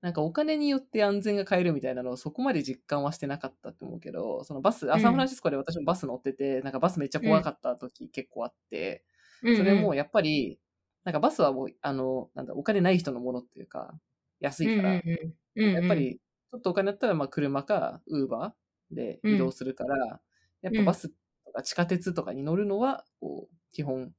[0.01, 9.05] なんかお金によって安全が買えるみたいなのをそこまで実感はしてなかったと思うけど、そのバス、サンフランシスコで私もバス乗ってて、なんかバスめっちゃ怖かった時結構あって、
[9.43, 9.49] うん。
[9.51, 10.59] うんそれもやっぱり、
[11.05, 13.99] なんかバスはもう、あの、なんだ、お金ない人のものっていうか、
[14.39, 15.73] 安いから、うんうんうん。
[15.73, 16.19] やっぱり、
[16.51, 20.21] ちょっとお金だったら、まあ、車か、ウーバーで移動するから、
[20.61, 21.09] やっぱバス
[21.45, 24.13] とか地下鉄とかに乗るのは、こう、基本、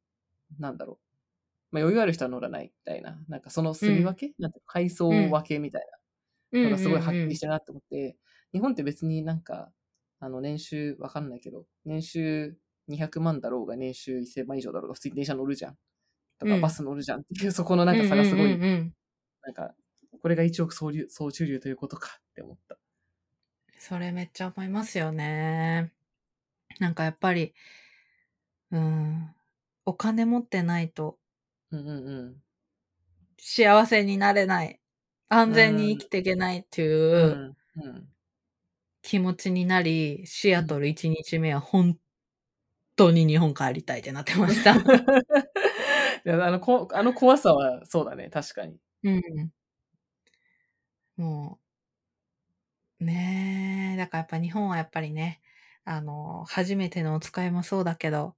[0.58, 0.98] なんだろう。
[1.70, 5.98] まあ、余裕ある人は乗らないみたいな、なんかその住み分け、なんていうの階層分けみたいな。
[6.52, 8.16] のがすごいはっきりしてるなって思って、
[8.52, 9.70] 日本って別になんか、
[10.20, 12.56] あの、年収わかんないけど、年収
[12.88, 15.76] 200万だろうが、年収1000万以上だろうが、普通に電車乗るじゃん。
[16.38, 16.60] とか、うん。
[16.60, 18.94] バス乗るじゃんっていう、そこのなんか差がすごい、うんうんうんうん。
[19.42, 19.74] なんか、
[20.20, 22.78] これが一億総流総中流ということかって思った。
[23.78, 25.92] それめっちゃ思いますよね。
[26.80, 27.54] なんかやっぱり、
[28.72, 29.34] うん、
[29.88, 31.18] お金持ってないと
[31.72, 32.36] うんうんうん。
[33.38, 34.80] 幸せになれない。
[35.28, 38.08] 安全に生きていけないっていううんうん、
[39.02, 41.98] 気持ちになり、シアトル1日目は本
[42.96, 44.74] 当に日本帰りたいってなってました。
[46.24, 48.78] いやあのこあの怖さはそうだね、確かに。
[49.04, 49.50] うん。
[51.16, 51.58] も
[53.00, 55.40] う、ねえ、だからやっぱ日本はやっぱりね、
[55.84, 58.36] あの、初めてのお使いもそうだけど、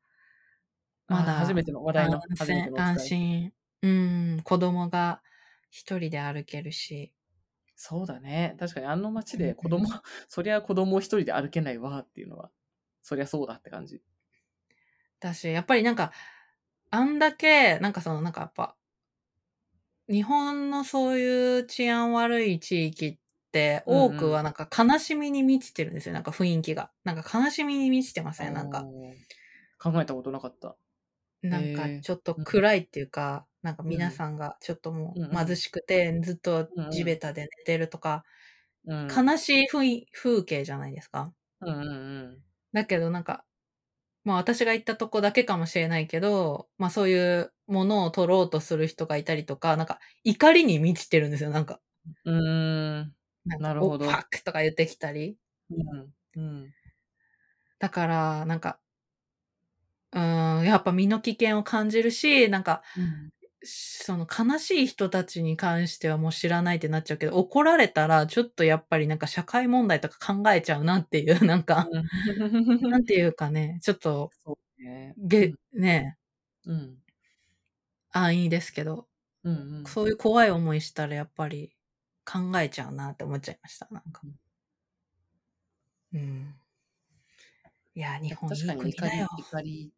[1.11, 3.53] まだあ初めての話題の安初め安心。
[3.83, 5.23] うん、子供が
[5.71, 7.13] 一人で歩けるし。
[7.75, 8.57] そうだね。
[8.59, 9.87] 確かにあの街で子供、
[10.29, 12.51] そりゃ子供一人で歩けないわっていうのは、
[13.03, 14.03] そりゃそうだって感じ。
[15.21, 16.13] だし、やっぱりなんか、
[16.91, 18.77] あんだけ、なんかその、なんかやっぱ、
[20.09, 23.19] 日本のそういう治安悪い地域っ
[23.53, 26.15] て、うんうん多くはなんか悲しみに満ちてるんですよ。
[26.15, 26.91] なんか雰囲気が。
[27.05, 28.55] なんか悲しみに満ちてません？
[28.55, 28.83] なんか、
[29.79, 30.77] 考えたことなかった。
[31.43, 38.25] なんかちょっと暗いっていうか、なんか皆さんがちょっともう貧しくて、ずっと地べたで寝てるとか、
[38.85, 41.35] うん、悲しい風風景じゃないですか。
[41.61, 42.43] うんうんうん。
[42.73, 43.45] だけどなんか、
[44.25, 51.81] まあ私が行ったとこだけかもしれないけど、まあそういうものを取ろうとする人がいたりとか、なんか怒りに満ちてるんですよ、なんか。
[52.25, 53.17] うーん。
[53.59, 55.39] なるほどおファックとか言ってきたり。
[55.71, 56.13] うん。
[56.37, 56.75] うん。
[57.81, 58.79] だから、なんか、
[60.13, 62.83] うーん、やっぱ身の危険を感じるし、なんか、
[63.65, 72.09] その悲しい人たちに関してはもう知らないってなっちゃうけど、怒られたらちょっとやっぱりなんか社会問題とか考えちゃうなっていう、 なんか、うん。
[72.89, 74.31] なんていうかね、ちょっと、
[74.79, 75.17] ね。
[75.19, 76.19] げ、ね、
[76.67, 77.03] うん。
[78.13, 79.09] 安易ですけど、
[79.45, 79.95] うんうん。
[79.95, 81.77] そういう怖い思いしたらやっぱり
[82.27, 84.23] 考えちゃうなって思っちゃいました、なんか。
[86.13, 86.61] うん。
[87.95, 89.93] いや、日本いい確かに怒り国だよ。、怒り、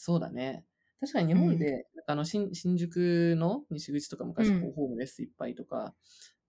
[0.00, 0.64] そうだね。
[1.00, 5.94] 確かに日本で、なんかあの新新宿の西口とか昔うんこうホームレスいっぱいとか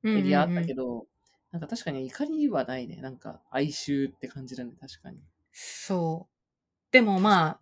[0.04, 1.08] うんうんうんエリアあったけど、
[1.52, 2.98] なんか確かに怒りはないね。
[2.98, 5.24] なんか哀愁って感じだね、確かに。
[5.52, 6.34] そう。
[6.92, 7.62] でもまあ、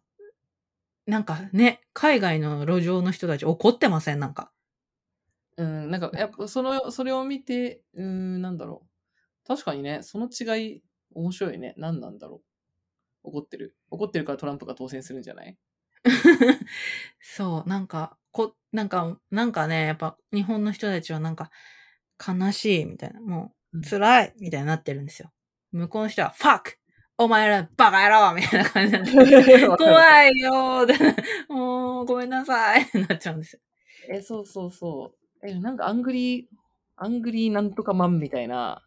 [1.08, 4.20] なんかね、海外の路上の人たち怒ってません？
[4.20, 4.52] なんか。
[5.58, 9.48] うん、なんかやっぱその、それを見て、うーん、なんだろう。
[9.48, 10.84] 確かにね、その違い、
[11.16, 11.74] 面白いね。
[11.78, 12.44] 何なんだろ
[13.26, 13.30] う。
[13.30, 13.78] 怒ってる。
[13.92, 15.58] 怒ってるからトランプが当選するんじゃない？
[17.22, 21.52] そう、なんか、こ、なんか、なんかね、やっぱ日本の人たちはなんか、
[22.26, 25.32] 悲しいみたいな、もうんう、辛いみたいになってるんですよ。
[25.72, 26.78] 向こうの人は、ファック
[27.18, 29.12] お前らバカ野郎みたいな感じなんで、
[29.78, 30.94] 怖いよーで、
[31.50, 33.60] もう、ごめんなさいってなっちゃうんですよ。
[34.10, 35.48] え、そうそうそう。
[35.48, 38.84] え、なんか angry、angry なんとか man みたいな、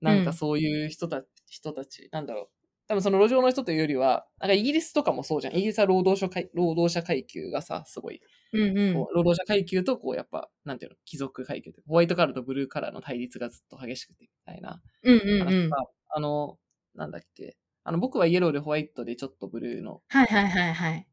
[0.00, 2.63] なんかそういう人たち、人たち、なんだろう。
[2.86, 5.54] 多分その路上の人というよりは、なんかイギリスとかもそうじゃん。
[5.54, 8.20] イギリスは労働者階労働者階級がさ、すごい、
[8.52, 8.94] うんうん。
[8.94, 15.70] 労働者階級とこうやっぱ、なんていうの、貴族階級ホワイトカラーとブルーカラーの対立がずっと激しくて、みたいなうんうんうん。
[16.10, 16.58] あの、
[16.94, 17.56] なんだっけ。
[17.84, 21.08] あの、僕はイエローでホワイトでちょっとブルーのはいはいはいはい。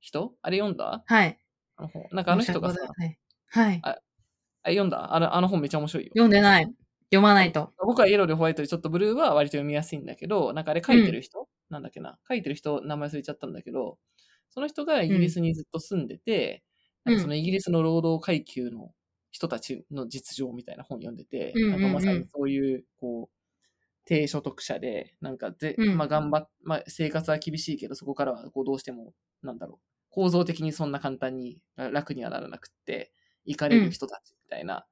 [0.00, 0.34] 人？
[0.42, 1.02] あれ読んだ？
[1.06, 1.38] はい。
[1.76, 2.06] あの本。
[2.12, 3.18] なんかあの人がさ、はい。
[3.48, 3.80] はい。
[3.84, 3.98] あ
[4.66, 5.14] 読んだ？
[5.14, 6.10] あのあの本めっちゃ面白いよ。
[6.14, 6.72] 読んでない。
[7.12, 7.72] 読まないと。
[7.78, 12.18] 僕はイエローでホワイトでちょっとブルーは割と読みやすいんだけど、なんかあれ書いてる人、なんだっけな？
[12.26, 13.98] 書いてる人、名前忘れちゃったんだけど、
[14.48, 16.62] その人がイギリスにずっと住んでて、
[17.04, 17.16] うんなん。
[17.16, 18.92] かそのイギリスの労働階級の
[19.30, 21.82] 人たちの実情みたいな本読んでて、うんうんうん。
[21.82, 23.36] なんかまさにそういう、こう、
[24.06, 25.96] 低所得者で、なんかぜ、うん。
[25.98, 33.12] まあ頑張っ、まあ生活は厳しいけど、そこからはこうどうしても、なんだろう、構造的にそんな簡単に楽にはならなくって、
[33.44, 34.86] 行かれる人たちみたいな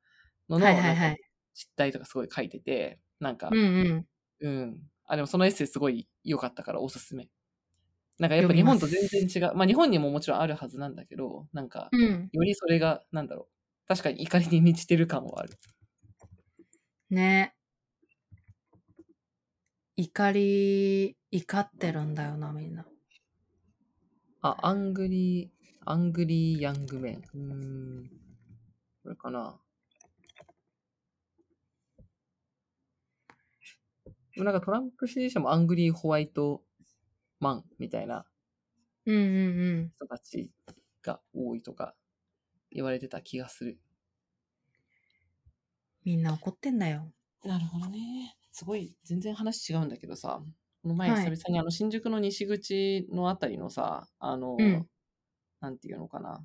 [0.48, 1.29] のの、はいはいはい。
[1.54, 4.06] 実態とかすごい書いてて、なんかうん、うん。
[4.40, 4.78] うん。
[5.06, 7.28] あ、でもそのエッセイすごい良かったからおすすめ。
[8.18, 9.54] なんかやっぱ日本と全然違う。
[9.54, 12.28] まあ日本にももちろんあるはずなんだけど、なんか、うん。
[12.32, 13.88] よりそれが、なんだろう。
[13.88, 15.58] 確かに怒りに満ちてる感はある。
[17.10, 17.54] ね。
[19.96, 22.86] 怒り、怒ってるんだよな、みんな。
[24.42, 27.22] あ、 angry、angry young men。
[27.34, 27.40] うー
[28.04, 28.10] ん。
[29.02, 29.58] これかな。
[34.04, 36.62] でもなんかトランプ支持者も angry white
[37.40, 38.24] man みたいな
[39.06, 39.26] うんうんう
[39.82, 39.92] ん。
[39.96, 40.50] 人たち
[41.02, 41.94] が多いとか
[42.70, 43.78] 言われてた気がする。
[46.04, 47.12] みんな怒ってんだよ。
[47.44, 48.36] なるほどね。
[48.52, 50.42] すごい、全然話違うんだけどさ、
[50.82, 54.86] この前はい久々にあの新宿の西口のあたりのさ、あの、うん
[55.60, 56.42] なんていうのかな、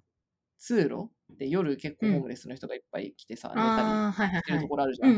[0.65, 3.67] 通路で夜結構ホームレスの人がいっぱい来てさ、寝たり
[4.39, 4.61] してるはい。
[4.63, 5.09] ところあるじゃん。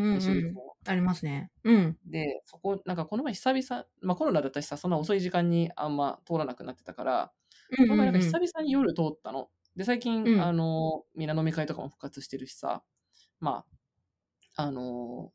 [0.86, 1.52] ありますね。
[1.64, 1.98] うん。
[2.06, 7.32] で、そこ、なんかこの前久々、まあコロナだったしさ、そんな遅い時間にあんま通らなくなってたから、
[7.78, 9.50] うんうんこの前なんかうん久々に夜通ったの。
[9.78, 12.84] で、最近、うんあの、みんな飲み会とかも復活してるしさ、
[13.40, 13.64] ま
[14.58, 15.32] あ、あの、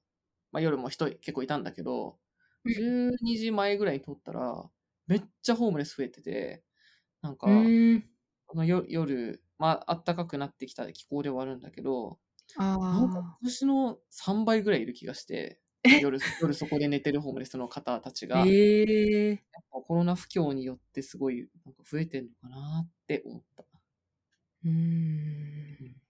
[0.53, 2.19] まあ夜も人結構いたんだけど、
[2.65, 4.71] うん12時前ぐらいに通ったら、
[5.07, 6.65] めっちゃホームレス増えてて、
[7.23, 8.11] なんか、うーん。
[8.49, 12.19] あのよ夜、まあ、暖かくなってきた気候ではあるんだけど、
[12.57, 13.39] あなんかあ。
[13.41, 15.61] 今年の3倍ぐらいいる気がして、
[16.01, 23.65] 夜、夜そこで寝てるホームレスの方たちが、ええコロナ不況によってすごいなんか増えてんのかなって思った。
[24.65, 26.03] うーん。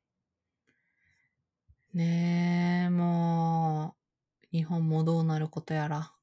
[1.94, 3.96] ねえ、も
[4.44, 6.14] う、日本もどうなることやら。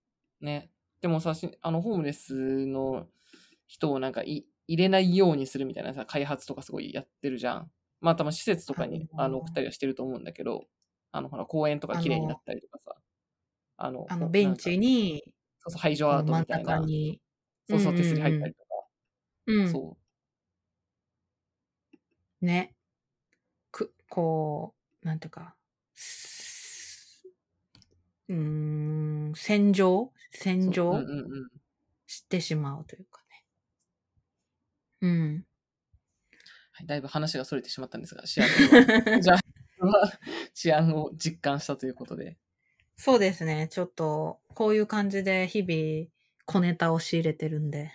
[0.42, 0.72] ね。
[1.02, 3.08] でもさ、しあの、ホームレスの
[3.68, 7.72] 人をなんかい入れないようにするみたいなさ、開発とかすごいやってるじゃん。
[8.02, 10.68] まあ、多分施設とかにあの送ったりはしてると思うんだけど、
[11.12, 12.96] あの、ほら、公園とか綺麗になったりとかさ、
[13.78, 15.24] あの、あの、ベンチに、
[15.60, 16.92] そうそう、排除アートみたいな、
[17.68, 18.70] そうそう、手すり入ったりとか、
[19.48, 19.98] うん、そ
[22.42, 22.74] ね。
[23.72, 25.56] く、こう、なんていうか、
[25.94, 27.28] す
[28.30, 28.36] うー
[29.32, 30.12] ん、洗浄？
[30.34, 30.38] う。
[30.64, 31.60] そう洗浄うんうんうん。
[32.08, 33.19] してしまうというかね。
[35.02, 35.46] うん。
[36.72, 39.40] はい、だいぶ話が逸れてしまったんですが、シアトルは、 じゃあ、
[40.54, 42.38] 治安を実感したということで。
[42.96, 43.68] そうですね。
[43.70, 46.10] ちょっと、こういう感じで日々、
[46.46, 47.92] 小ネタを仕入れてるんで、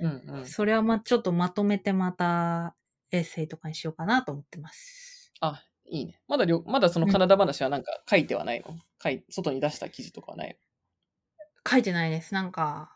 [0.00, 0.46] うんうん。
[0.46, 2.76] それはま、ちょっとまとめてまた、
[3.10, 5.32] エッセイとかにしようかなと思ってます。
[5.40, 6.20] あ、いいね。
[6.28, 10.58] まだりょ、まだそのカナダ話はなんか書いてはないの、書い外に出した記事とかはない
[11.68, 12.32] 書いてないです。
[12.32, 12.95] なんか、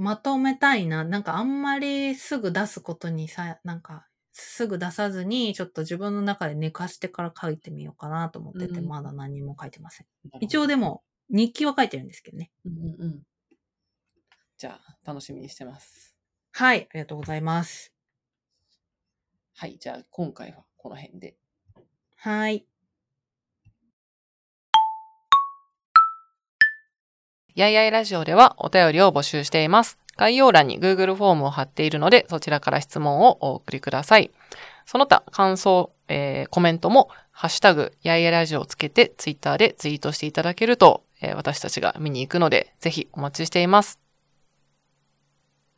[0.00, 1.04] まとめたいな。
[1.04, 10.06] なんかあんまりすぐ出すことにさ、なんか、すぐ出さずに、ちょっと自分の中で寝かしてから書いてみようかなと思ってて、うんまだ何も書いてません。
[10.40, 12.50] 一応でも、日記は書いてるんですけどね。
[12.64, 13.22] うんうんうん。
[14.56, 16.16] じゃあ、楽しみにしてます。
[16.52, 17.92] はい、ありがとうございます。
[19.54, 21.36] はい、じゃあ今回はこの辺で。
[22.16, 22.66] はい。
[27.54, 29.98] やいやいラジオではお便りを募集しています。
[30.16, 34.30] 概要欄に Google フォームを貼っているので、そちらから質問をお送りください。
[34.84, 44.09] その他、感想、えーコメントも、ハッシュタグ、やいやいラジオをつけて、ツイッターでツイートしていただけると、えー私たちが見に行くので、ぜひお待ちしています。